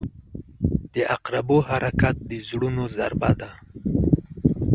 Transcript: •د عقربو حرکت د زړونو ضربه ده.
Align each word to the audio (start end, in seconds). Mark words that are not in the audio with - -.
•د 0.93 0.95
عقربو 1.13 1.57
حرکت 1.69 2.15
د 2.29 2.31
زړونو 2.47 2.83
ضربه 2.97 3.31
ده. 3.41 3.51